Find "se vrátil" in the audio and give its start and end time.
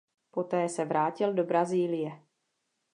0.69-1.33